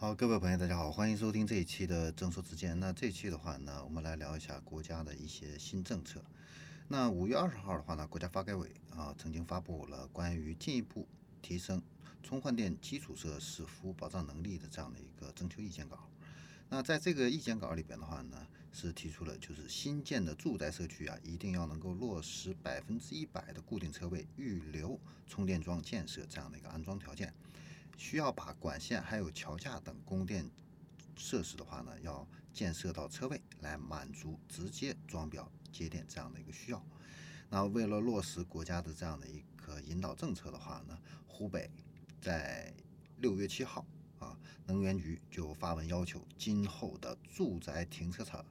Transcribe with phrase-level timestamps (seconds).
[0.00, 2.80] 好，各位朋友，大家好，欢迎收听这一期的正说之见。
[2.80, 6.24] 那这一期的话呢，我们来聊一下国家的一些新政策。
[6.88, 11.06] 那五月二十号的话呢，国家发改委啊曾经发布了关于进一步
[11.42, 11.82] 提升
[12.22, 16.08] 充换电基础设施服务保障能力的这样的一个征求意见稿。
[16.70, 27.34] 那在这个意见稿里边的话呢，是提出了就是新建的住宅社区啊，一定要能够落实百分之一百的固定车位预留充电桩建设这样的一个安装条件。
[28.00, 30.50] 需要把管线还有桥架等供电
[31.16, 36.82] 设施的话呢，要建设到车位来满足直接装表接电这样的一个需要。
[37.50, 41.70] 那为了落实国家的这样的一个引导政策的话呢，湖北
[42.22, 42.72] 在
[43.18, 43.84] 六月七号
[44.18, 48.42] 啊，能源局就发文要求，今后的住宅停车场、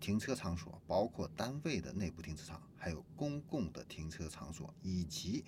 [0.00, 5.44] 停车场所，包括单位的内部停车场，还有公共的停车场所，以及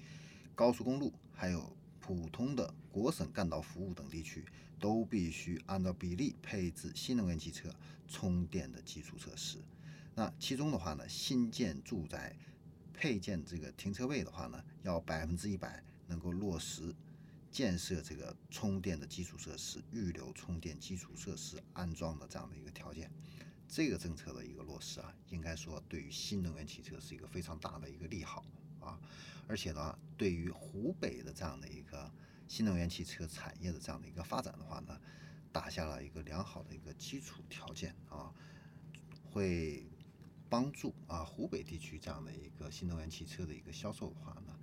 [0.54, 1.74] 高速公路，还有。
[2.02, 4.44] 普通的国省干道服务等地区
[4.80, 7.72] 都必须按照比例配置新能源汽车
[8.08, 9.58] 充电的基础设施。
[10.16, 12.36] 那其中的话呢，新建住宅
[12.92, 16.92] 配建这个停车位的话呢，要百分之一百能够落实
[17.52, 23.08] 建设这个充电的基础设施、预留充电基础设施安装的这样的一个条件。
[23.72, 28.44] 这个政策的一个落实啊，应该说对于新能源汽车是一个非常大的一个利好。
[28.80, 29.00] 啊，
[29.48, 32.12] 而且呢，对于湖北的这样的一个
[32.46, 35.00] 新能源汽车产业的这样的一个发展的话呢，
[35.50, 38.30] 打下了一个良好的一个基础条件啊，
[39.24, 39.86] 会
[40.50, 44.58] 帮助啊湖北地区这样的一个新能源汽车的一个销售的话呢，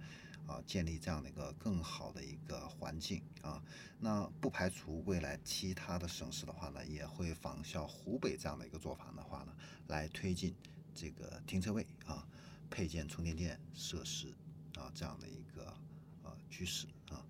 [0.49, 3.63] 啊建立这样的一个更好的一个环境啊，
[3.99, 9.55] 那不排除未来其他的省市的话呢，也会仿效湖北这样的一个做法的话呢，
[9.87, 10.55] 来推进
[10.95, 12.27] 这个停车位啊。
[12.71, 14.31] 配件充电电设施
[14.77, 15.75] 啊，这样的一个
[16.21, 17.25] 呃趋势啊。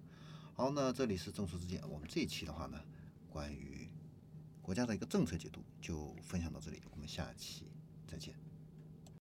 [0.53, 2.77] 好，那这里是正说之见，我们这一期的话呢，
[3.29, 3.89] 关于
[4.61, 7.71] 国家的一个政策解读就分享到这里，我们下期
[8.05, 8.48] 再见。